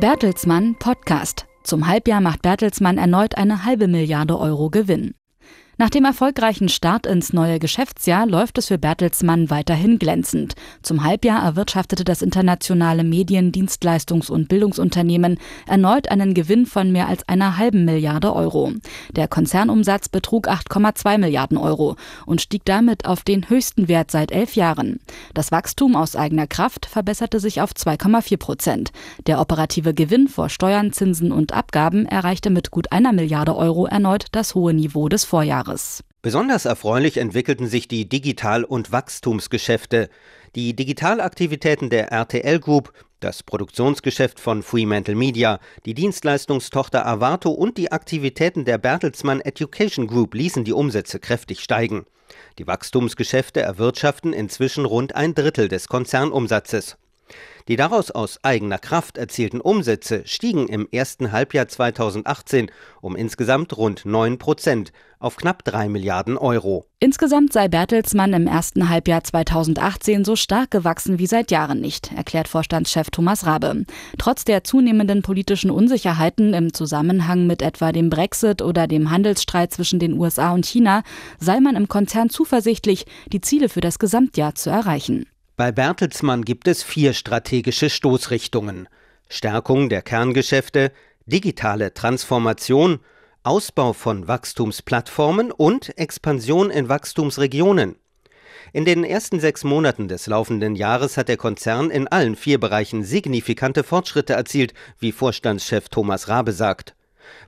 Bertelsmann 0.00 0.76
Podcast. 0.76 1.48
Zum 1.64 1.88
Halbjahr 1.88 2.20
macht 2.20 2.42
Bertelsmann 2.42 2.98
erneut 2.98 3.36
eine 3.36 3.64
halbe 3.64 3.88
Milliarde 3.88 4.38
Euro 4.38 4.70
Gewinn. 4.70 5.17
Nach 5.80 5.90
dem 5.90 6.04
erfolgreichen 6.04 6.68
Start 6.68 7.06
ins 7.06 7.32
neue 7.32 7.60
Geschäftsjahr 7.60 8.26
läuft 8.26 8.58
es 8.58 8.66
für 8.66 8.78
Bertelsmann 8.78 9.48
weiterhin 9.48 10.00
glänzend. 10.00 10.56
Zum 10.82 11.04
Halbjahr 11.04 11.40
erwirtschaftete 11.40 12.02
das 12.02 12.20
internationale 12.20 13.04
Medien-, 13.04 13.52
Dienstleistungs- 13.52 14.28
und 14.28 14.48
Bildungsunternehmen 14.48 15.38
erneut 15.68 16.10
einen 16.10 16.34
Gewinn 16.34 16.66
von 16.66 16.90
mehr 16.90 17.06
als 17.06 17.28
einer 17.28 17.58
halben 17.58 17.84
Milliarde 17.84 18.34
Euro. 18.34 18.72
Der 19.12 19.28
Konzernumsatz 19.28 20.08
betrug 20.08 20.48
8,2 20.48 21.16
Milliarden 21.16 21.56
Euro 21.56 21.94
und 22.26 22.40
stieg 22.40 22.64
damit 22.64 23.04
auf 23.04 23.22
den 23.22 23.48
höchsten 23.48 23.86
Wert 23.86 24.10
seit 24.10 24.32
elf 24.32 24.56
Jahren. 24.56 24.98
Das 25.32 25.52
Wachstum 25.52 25.94
aus 25.94 26.16
eigener 26.16 26.48
Kraft 26.48 26.86
verbesserte 26.86 27.38
sich 27.38 27.60
auf 27.60 27.70
2,4 27.70 28.36
Prozent. 28.36 28.90
Der 29.28 29.40
operative 29.40 29.94
Gewinn 29.94 30.26
vor 30.26 30.48
Steuern, 30.48 30.92
Zinsen 30.92 31.30
und 31.30 31.52
Abgaben 31.52 32.04
erreichte 32.04 32.50
mit 32.50 32.72
gut 32.72 32.90
einer 32.90 33.12
Milliarde 33.12 33.54
Euro 33.54 33.86
erneut 33.86 34.26
das 34.32 34.56
hohe 34.56 34.74
Niveau 34.74 35.08
des 35.08 35.22
Vorjahres. 35.22 35.67
Jahres. 35.68 36.04
Besonders 36.22 36.64
erfreulich 36.64 37.16
entwickelten 37.16 37.68
sich 37.68 37.88
die 37.88 38.08
Digital- 38.08 38.64
und 38.64 38.90
Wachstumsgeschäfte. 38.90 40.08
Die 40.54 40.74
Digitalaktivitäten 40.74 41.90
der 41.90 42.10
RTL 42.10 42.58
Group, 42.58 42.92
das 43.20 43.42
Produktionsgeschäft 43.42 44.40
von 44.40 44.62
Fremantle 44.62 45.14
Media, 45.14 45.60
die 45.84 45.94
Dienstleistungstochter 45.94 47.06
Avato 47.06 47.50
und 47.50 47.76
die 47.78 47.92
Aktivitäten 47.92 48.64
der 48.64 48.78
Bertelsmann 48.78 49.40
Education 49.40 50.06
Group 50.06 50.34
ließen 50.34 50.64
die 50.64 50.72
Umsätze 50.72 51.18
kräftig 51.18 51.60
steigen. 51.60 52.06
Die 52.58 52.66
Wachstumsgeschäfte 52.66 53.60
erwirtschaften 53.60 54.32
inzwischen 54.32 54.84
rund 54.84 55.14
ein 55.14 55.34
Drittel 55.34 55.68
des 55.68 55.88
Konzernumsatzes. 55.88 56.96
Die 57.68 57.76
daraus 57.76 58.10
aus 58.10 58.38
eigener 58.42 58.78
Kraft 58.78 59.18
erzielten 59.18 59.60
Umsätze 59.60 60.22
stiegen 60.24 60.68
im 60.68 60.88
ersten 60.90 61.32
Halbjahr 61.32 61.68
2018 61.68 62.70
um 63.02 63.14
insgesamt 63.14 63.76
rund 63.76 64.06
9 64.06 64.38
Prozent 64.38 64.90
auf 65.18 65.36
knapp 65.36 65.64
3 65.64 65.90
Milliarden 65.90 66.38
Euro. 66.38 66.86
Insgesamt 66.98 67.52
sei 67.52 67.68
Bertelsmann 67.68 68.32
im 68.32 68.46
ersten 68.46 68.88
Halbjahr 68.88 69.22
2018 69.22 70.24
so 70.24 70.34
stark 70.34 70.70
gewachsen 70.70 71.18
wie 71.18 71.26
seit 71.26 71.50
Jahren 71.50 71.80
nicht, 71.80 72.10
erklärt 72.12 72.48
Vorstandschef 72.48 73.10
Thomas 73.10 73.44
Rabe. 73.44 73.84
Trotz 74.16 74.44
der 74.44 74.64
zunehmenden 74.64 75.20
politischen 75.20 75.70
Unsicherheiten 75.70 76.54
im 76.54 76.72
Zusammenhang 76.72 77.46
mit 77.46 77.60
etwa 77.60 77.92
dem 77.92 78.08
Brexit 78.08 78.62
oder 78.62 78.86
dem 78.86 79.10
Handelsstreit 79.10 79.72
zwischen 79.72 79.98
den 79.98 80.14
USA 80.14 80.52
und 80.52 80.64
China 80.64 81.02
sei 81.38 81.60
man 81.60 81.76
im 81.76 81.88
Konzern 81.88 82.30
zuversichtlich, 82.30 83.04
die 83.30 83.42
Ziele 83.42 83.68
für 83.68 83.82
das 83.82 83.98
Gesamtjahr 83.98 84.54
zu 84.54 84.70
erreichen. 84.70 85.26
Bei 85.58 85.72
Bertelsmann 85.72 86.44
gibt 86.44 86.68
es 86.68 86.84
vier 86.84 87.12
strategische 87.14 87.90
Stoßrichtungen. 87.90 88.88
Stärkung 89.28 89.88
der 89.88 90.02
Kerngeschäfte, 90.02 90.92
digitale 91.26 91.92
Transformation, 91.92 93.00
Ausbau 93.42 93.92
von 93.92 94.28
Wachstumsplattformen 94.28 95.50
und 95.50 95.98
Expansion 95.98 96.70
in 96.70 96.88
Wachstumsregionen. 96.88 97.96
In 98.72 98.84
den 98.84 99.02
ersten 99.02 99.40
sechs 99.40 99.64
Monaten 99.64 100.06
des 100.06 100.28
laufenden 100.28 100.76
Jahres 100.76 101.16
hat 101.16 101.26
der 101.26 101.36
Konzern 101.36 101.90
in 101.90 102.06
allen 102.06 102.36
vier 102.36 102.60
Bereichen 102.60 103.02
signifikante 103.02 103.82
Fortschritte 103.82 104.34
erzielt, 104.34 104.74
wie 105.00 105.10
Vorstandschef 105.10 105.88
Thomas 105.88 106.28
Rabe 106.28 106.52
sagt. 106.52 106.94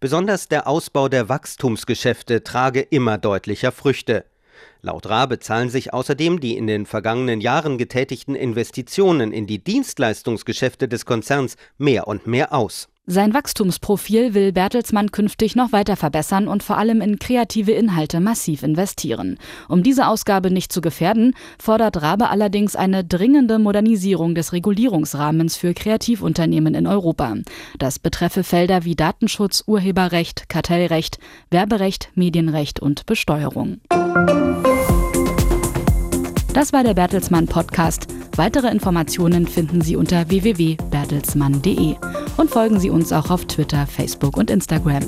Besonders 0.00 0.48
der 0.48 0.66
Ausbau 0.66 1.10
der 1.10 1.28
Wachstumsgeschäfte 1.28 2.42
trage 2.42 2.80
immer 2.80 3.18
deutlicher 3.18 3.70
Früchte. 3.70 4.24
Laut 4.82 5.08
Rabe 5.08 5.38
zahlen 5.38 5.70
sich 5.70 5.92
außerdem 5.92 6.40
die 6.40 6.56
in 6.56 6.66
den 6.66 6.86
vergangenen 6.86 7.40
Jahren 7.40 7.78
getätigten 7.78 8.34
Investitionen 8.34 9.32
in 9.32 9.46
die 9.46 9.62
Dienstleistungsgeschäfte 9.62 10.88
des 10.88 11.04
Konzerns 11.04 11.56
mehr 11.78 12.06
und 12.06 12.26
mehr 12.26 12.52
aus. 12.52 12.88
Sein 13.10 13.32
Wachstumsprofil 13.32 14.34
will 14.34 14.52
Bertelsmann 14.52 15.10
künftig 15.10 15.56
noch 15.56 15.72
weiter 15.72 15.96
verbessern 15.96 16.46
und 16.46 16.62
vor 16.62 16.76
allem 16.76 17.00
in 17.00 17.18
kreative 17.18 17.72
Inhalte 17.72 18.20
massiv 18.20 18.62
investieren. 18.62 19.38
Um 19.66 19.82
diese 19.82 20.08
Ausgabe 20.08 20.50
nicht 20.50 20.70
zu 20.70 20.82
gefährden, 20.82 21.34
fordert 21.58 22.02
Rabe 22.02 22.28
allerdings 22.28 22.76
eine 22.76 23.04
dringende 23.04 23.58
Modernisierung 23.58 24.34
des 24.34 24.52
Regulierungsrahmens 24.52 25.56
für 25.56 25.72
Kreativunternehmen 25.72 26.74
in 26.74 26.86
Europa. 26.86 27.36
Das 27.78 27.98
betreffe 27.98 28.44
Felder 28.44 28.84
wie 28.84 28.94
Datenschutz, 28.94 29.64
Urheberrecht, 29.66 30.50
Kartellrecht, 30.50 31.18
Werberecht, 31.50 32.10
Medienrecht 32.14 32.78
und 32.78 33.06
Besteuerung. 33.06 33.80
Das 36.58 36.72
war 36.72 36.82
der 36.82 36.94
Bertelsmann 36.94 37.46
Podcast. 37.46 38.08
Weitere 38.34 38.66
Informationen 38.66 39.46
finden 39.46 39.80
Sie 39.80 39.94
unter 39.94 40.28
www.bertelsmann.de 40.28 41.94
und 42.36 42.50
folgen 42.50 42.80
Sie 42.80 42.90
uns 42.90 43.12
auch 43.12 43.30
auf 43.30 43.44
Twitter, 43.44 43.86
Facebook 43.86 44.36
und 44.36 44.50
Instagram. 44.50 45.04